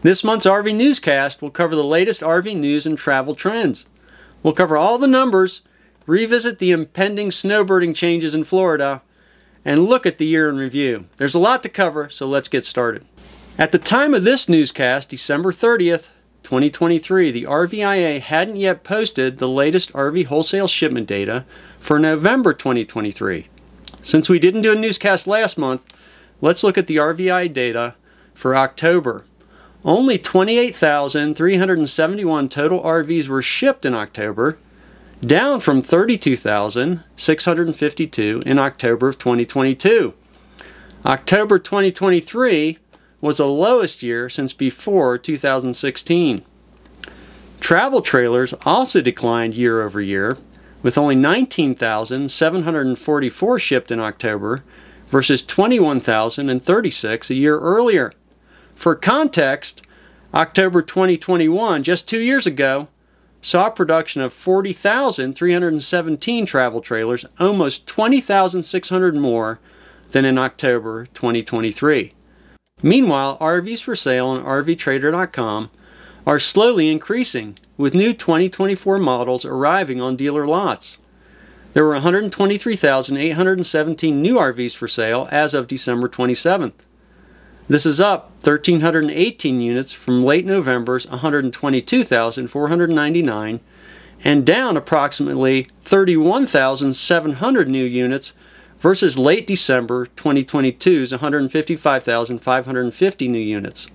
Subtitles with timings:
[0.00, 3.86] This month's RV Newscast will cover the latest RV news and travel trends.
[4.44, 5.62] We'll cover all the numbers,
[6.06, 9.02] revisit the impending snowbirding changes in Florida,
[9.64, 11.06] and look at the year in review.
[11.16, 13.06] There's a lot to cover, so let's get started.
[13.58, 16.10] At the time of this newscast, December 30th,
[16.44, 21.44] 2023, the RVIA hadn't yet posted the latest RV wholesale shipment data
[21.80, 23.48] for November 2023.
[24.00, 25.82] Since we didn't do a newscast last month,
[26.40, 27.96] let's look at the RVIA data
[28.32, 29.24] for October.
[29.88, 34.58] Only 28,371 total RVs were shipped in October,
[35.24, 40.12] down from 32,652 in October of 2022.
[41.06, 42.76] October 2023
[43.22, 46.42] was the lowest year since before 2016.
[47.58, 50.36] Travel trailers also declined year over year,
[50.82, 54.62] with only 19,744 shipped in October
[55.08, 58.12] versus 21,036 a year earlier.
[58.78, 59.82] For context,
[60.32, 62.86] October 2021, just two years ago,
[63.42, 69.58] saw production of 40,317 travel trailers, almost 20,600 more
[70.10, 72.12] than in October 2023.
[72.80, 75.70] Meanwhile, RVs for sale on RVTrader.com
[76.24, 80.98] are slowly increasing, with new 2024 models arriving on dealer lots.
[81.72, 86.74] There were 123,817 new RVs for sale as of December 27th.
[87.70, 93.60] This is up 1,318 units from late November's 122,499
[94.24, 98.32] and down approximately 31,700 new units
[98.78, 103.88] versus late December 2022's 155,550 new units.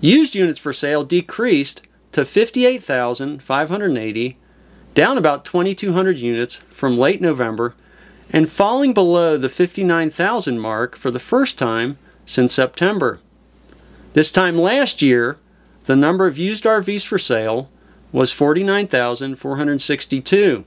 [0.00, 1.80] Used units for sale decreased
[2.12, 4.36] to 58,580,
[4.92, 7.74] down about 2,200 units from late November,
[8.28, 11.96] and falling below the 59,000 mark for the first time
[12.26, 13.20] since September.
[14.14, 15.36] This time last year,
[15.86, 17.68] the number of used RVs for sale
[18.12, 20.64] was 49,462.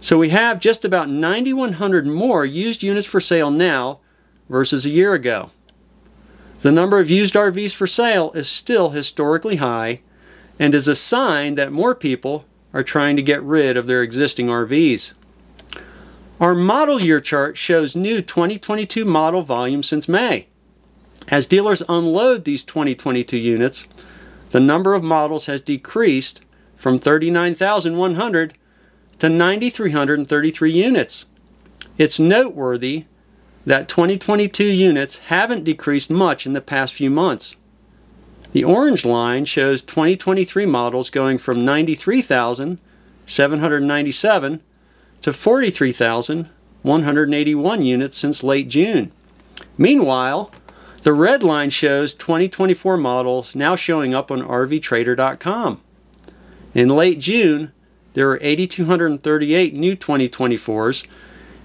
[0.00, 4.00] So we have just about 9,100 more used units for sale now
[4.48, 5.50] versus a year ago.
[6.60, 10.00] The number of used RVs for sale is still historically high
[10.58, 12.44] and is a sign that more people
[12.74, 15.12] are trying to get rid of their existing RVs.
[16.40, 20.46] Our model year chart shows new 2022 model volume since May.
[21.30, 23.86] As dealers unload these 2022 units,
[24.50, 26.40] the number of models has decreased
[26.76, 28.54] from 39,100
[29.18, 31.26] to 9,333 units.
[31.98, 33.04] It's noteworthy
[33.66, 37.56] that 2022 units haven't decreased much in the past few months.
[38.52, 44.60] The orange line shows 2023 models going from 93,797
[45.20, 49.12] to 43,181 units since late June.
[49.76, 50.50] Meanwhile,
[51.02, 55.80] the red line shows 2024 models now showing up on RVTrader.com.
[56.74, 57.72] In late June,
[58.14, 61.06] there were 8,238 new 2024s,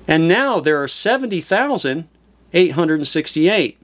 [0.08, 3.78] and now there are 70,868.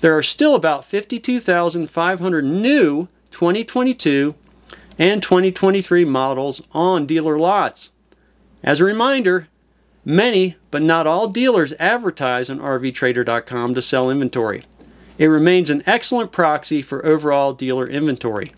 [0.00, 4.34] There are still about 52,500 new 2022
[4.98, 7.90] and 2023 models on dealer lots.
[8.62, 9.48] As a reminder,
[10.04, 14.62] Many, but not all dealers advertise on RVTrader.com to sell inventory.
[15.16, 18.52] It remains an excellent proxy for overall dealer inventory.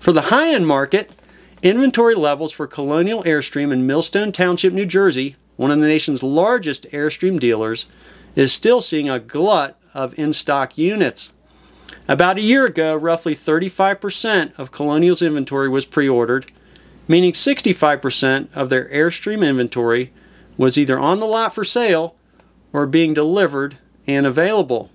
[0.00, 1.14] For the high end market,
[1.62, 6.84] inventory levels for Colonial Airstream in Millstone Township, New Jersey, one of the nation's largest
[6.90, 7.86] Airstream dealers,
[8.36, 11.32] is still seeing a glut of in stock units.
[12.08, 16.50] About a year ago, roughly 35% of Colonial's inventory was pre ordered,
[17.06, 20.12] meaning 65% of their Airstream inventory
[20.56, 22.16] was either on the lot for sale
[22.72, 24.90] or being delivered and available.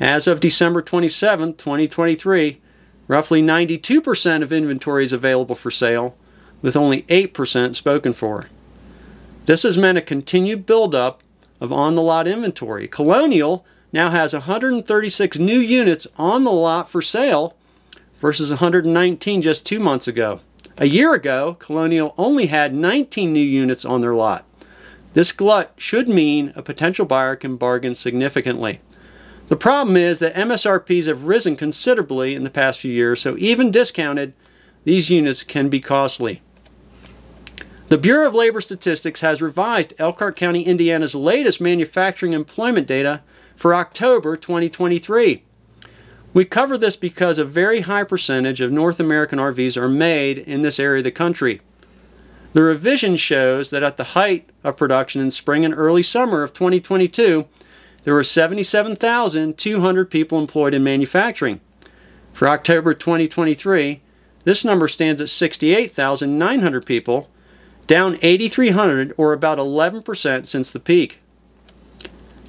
[0.00, 2.60] As of December 27, 2023,
[3.06, 6.16] roughly 92% of inventory is available for sale,
[6.62, 8.48] with only 8% spoken for.
[9.46, 11.22] This has meant a continued buildup
[11.60, 12.88] of on the lot inventory.
[12.88, 17.54] Colonial now has 136 new units on the lot for sale
[18.20, 20.40] versus 119 just two months ago.
[20.76, 24.44] A year ago, Colonial only had 19 new units on their lot.
[25.12, 28.80] This glut should mean a potential buyer can bargain significantly.
[29.46, 33.70] The problem is that MSRPs have risen considerably in the past few years, so even
[33.70, 34.32] discounted,
[34.82, 36.42] these units can be costly.
[37.88, 43.20] The Bureau of Labor Statistics has revised Elkhart County, Indiana's latest manufacturing employment data
[43.54, 45.44] for October 2023.
[46.34, 50.62] We cover this because a very high percentage of North American RVs are made in
[50.62, 51.60] this area of the country.
[52.54, 56.52] The revision shows that at the height of production in spring and early summer of
[56.52, 57.46] 2022,
[58.02, 61.60] there were 77,200 people employed in manufacturing.
[62.32, 64.00] For October 2023,
[64.42, 67.30] this number stands at 68,900 people,
[67.86, 71.20] down 8,300 or about 11% since the peak.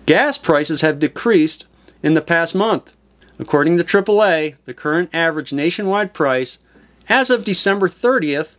[0.08, 1.68] Gas prices have decreased
[2.02, 2.95] in the past month.
[3.38, 6.60] According to AAA, the current average nationwide price
[7.10, 8.58] as of December 30th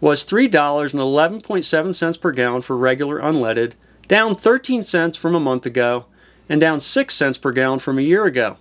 [0.00, 3.72] was $3.11.7 per gallon for regular unleaded,
[4.06, 6.06] down 13 cents from a month ago,
[6.48, 8.58] and down 6 cents per gallon from a year ago.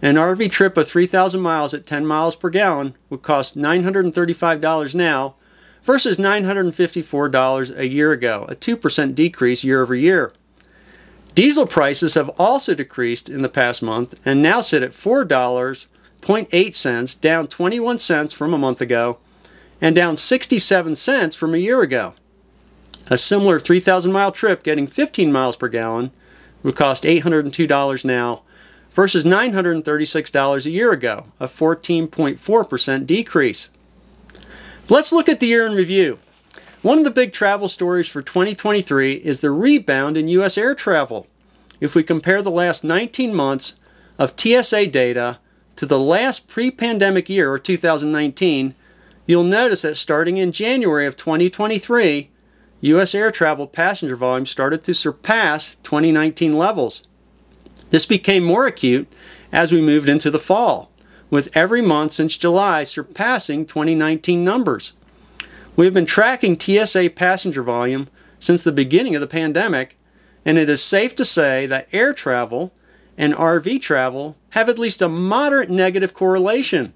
[0.00, 5.34] An RV trip of 3,000 miles at 10 miles per gallon would cost $935 now
[5.82, 10.32] versus $954 a year ago, a 2% decrease year over year.
[11.38, 17.46] Diesel prices have also decreased in the past month and now sit at $4.08, down
[17.46, 19.18] 21 cents from a month ago
[19.80, 22.14] and down 67 cents from a year ago.
[23.08, 26.10] A similar 3,000 mile trip getting 15 miles per gallon
[26.64, 28.42] would cost $802 now
[28.90, 33.70] versus $936 a year ago, a 14.4% decrease.
[34.88, 36.18] Let's look at the year in review.
[36.80, 40.56] One of the big travel stories for 2023 is the rebound in U.S.
[40.56, 41.26] air travel.
[41.80, 43.74] If we compare the last 19 months
[44.16, 45.40] of TSA data
[45.74, 48.76] to the last pre pandemic year, or 2019,
[49.26, 52.30] you'll notice that starting in January of 2023,
[52.82, 53.12] U.S.
[53.12, 57.08] air travel passenger volume started to surpass 2019 levels.
[57.90, 59.08] This became more acute
[59.50, 60.92] as we moved into the fall,
[61.28, 64.92] with every month since July surpassing 2019 numbers.
[65.78, 68.08] We have been tracking TSA passenger volume
[68.40, 69.96] since the beginning of the pandemic,
[70.44, 72.72] and it is safe to say that air travel
[73.16, 76.94] and RV travel have at least a moderate negative correlation.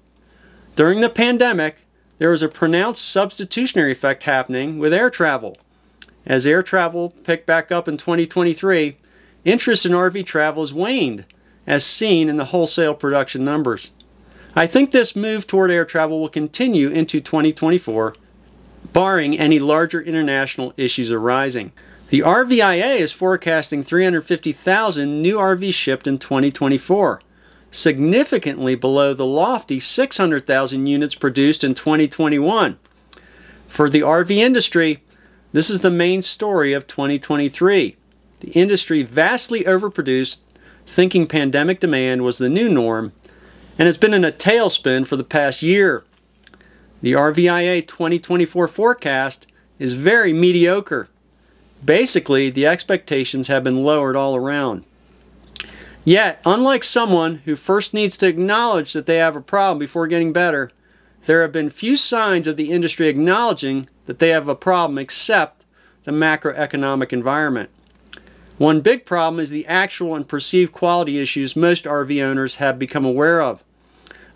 [0.75, 1.85] During the pandemic,
[2.17, 5.55] there was a pronounced substitutionary effect happening with air travel.
[6.25, 8.97] As air travel picked back up in 2023,
[9.45, 11.23] interest in RV travel has waned,
[11.65, 13.91] as seen in the wholesale production numbers.
[14.57, 18.17] I think this move toward air travel will continue into 2024,
[18.91, 21.71] barring any larger international issues arising.
[22.09, 27.21] The RVIA is forecasting 350,000 new RVs shipped in 2024
[27.73, 32.77] significantly below the lofty 600,000 units produced in 2021.
[33.67, 35.03] For the RV industry,
[35.51, 37.95] this is the main story of 2023.
[38.41, 40.39] The industry vastly overproduced,
[40.85, 43.11] thinking pandemic demand was the new norm,
[43.79, 46.03] and has been in a tailspin for the past year.
[47.03, 49.45] The RVIA 2024 forecast
[49.77, 51.09] is very mediocre.
[51.83, 54.85] Basically, the expectations have been lowered all around.
[56.05, 60.31] Yet, unlike someone who first needs to acknowledge that they have a problem before getting
[60.31, 60.71] better,
[61.25, 65.65] there have been few signs of the industry acknowledging that they have a problem except
[66.05, 67.69] the macroeconomic environment.
[68.57, 73.03] One big problem is the actual and perceived quality issues most RV owners have become
[73.03, 73.61] aware of.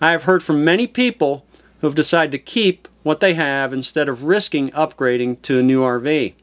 [0.02, 1.46] I have heard from many people
[1.80, 5.82] who have decided to keep what they have instead of risking upgrading to a new
[5.82, 6.34] RV.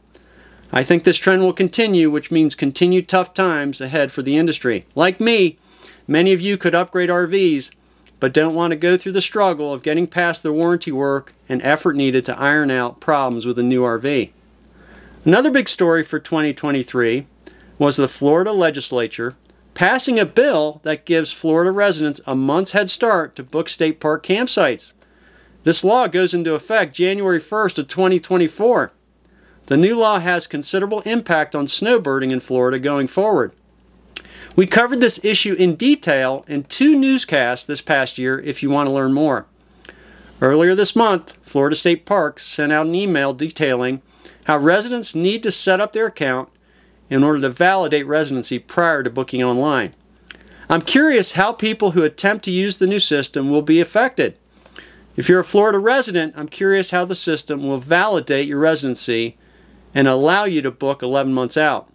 [0.72, 4.86] I think this trend will continue, which means continued tough times ahead for the industry.
[4.94, 5.58] Like me,
[6.06, 7.70] many of you could upgrade RVs,
[8.18, 11.62] but don't want to go through the struggle of getting past the warranty work and
[11.62, 14.30] effort needed to iron out problems with a new RV.
[15.24, 17.26] Another big story for 2023
[17.78, 19.36] was the Florida legislature
[19.74, 24.24] passing a bill that gives Florida residents a month's head start to book state park
[24.24, 24.92] campsites.
[25.64, 28.92] This law goes into effect January 1st of 2024.
[29.66, 33.52] The new law has considerable impact on snowbirding in Florida going forward.
[34.54, 38.88] We covered this issue in detail in two newscasts this past year if you want
[38.88, 39.46] to learn more.
[40.42, 44.02] Earlier this month, Florida State Parks sent out an email detailing
[44.44, 46.50] how residents need to set up their account
[47.08, 49.94] in order to validate residency prior to booking online.
[50.68, 54.36] I'm curious how people who attempt to use the new system will be affected.
[55.16, 59.36] If you're a Florida resident, I'm curious how the system will validate your residency
[59.94, 61.88] and allow you to book 11 months out.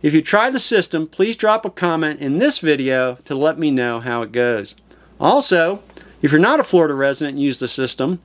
[0.00, 3.70] If you try the system, please drop a comment in this video to let me
[3.70, 4.74] know how it goes.
[5.20, 5.82] Also,
[6.22, 8.20] if you're not a Florida resident and use the system,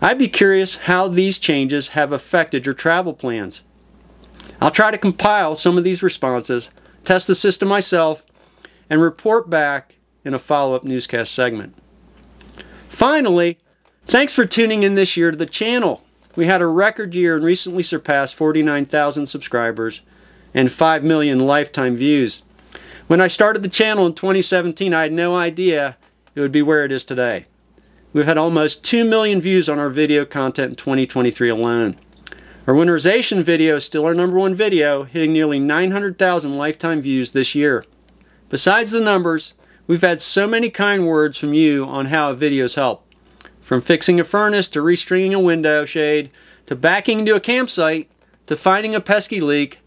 [0.00, 3.62] I'd be curious how these changes have affected your travel plans.
[4.60, 6.70] I'll try to compile some of these responses,
[7.04, 8.24] test the system myself,
[8.88, 11.74] and report back in a follow up newscast segment.
[12.96, 13.58] Finally,
[14.06, 16.02] thanks for tuning in this year to the channel.
[16.34, 20.00] We had a record year and recently surpassed 49,000 subscribers
[20.54, 22.44] and 5 million lifetime views.
[23.06, 25.98] When I started the channel in 2017, I had no idea
[26.34, 27.44] it would be where it is today.
[28.14, 31.96] We've had almost 2 million views on our video content in 2023 alone.
[32.66, 37.54] Our winterization video is still our number one video, hitting nearly 900,000 lifetime views this
[37.54, 37.84] year.
[38.48, 39.52] Besides the numbers,
[39.86, 43.04] we've had so many kind words from you on how videos help.
[43.60, 46.30] From fixing a furnace to restringing a window shade
[46.66, 48.10] to backing into a campsite
[48.46, 49.80] to finding a pesky leak,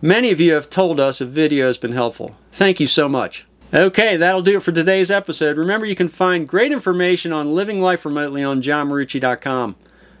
[0.00, 2.36] many of you have told us a video has been helpful.
[2.52, 3.46] Thank you so much.
[3.74, 5.56] Okay, that'll do it for today's episode.
[5.56, 9.76] Remember, you can find great information on living life remotely on johnmarucci.com.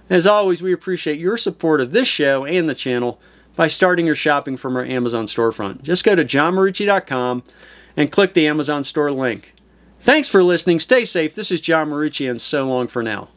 [0.08, 3.20] As always, we appreciate your support of this show and the channel
[3.54, 5.82] by starting your shopping from our Amazon storefront.
[5.82, 7.42] Just go to johnmarucci.com
[7.96, 9.54] and click the Amazon store link.
[10.00, 10.80] Thanks for listening.
[10.80, 11.34] Stay safe.
[11.34, 13.28] This is John Marucci, and so long for now.